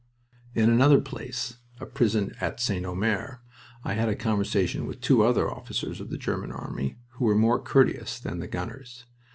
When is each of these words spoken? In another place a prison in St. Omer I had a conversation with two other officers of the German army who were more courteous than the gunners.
In 0.55 0.67
another 0.71 0.99
place 0.99 1.57
a 1.79 1.85
prison 1.85 2.33
in 2.41 2.57
St. 2.57 2.83
Omer 2.87 3.43
I 3.83 3.93
had 3.93 4.09
a 4.09 4.15
conversation 4.15 4.87
with 4.87 4.99
two 4.99 5.21
other 5.21 5.47
officers 5.47 6.01
of 6.01 6.09
the 6.09 6.17
German 6.17 6.51
army 6.51 6.97
who 7.09 7.25
were 7.25 7.35
more 7.35 7.61
courteous 7.61 8.17
than 8.19 8.39
the 8.39 8.47
gunners. 8.47 9.05